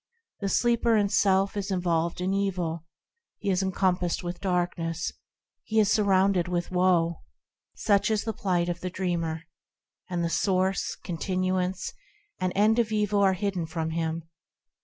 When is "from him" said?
13.67-14.23